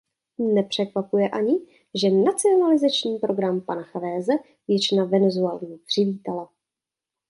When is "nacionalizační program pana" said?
2.11-3.83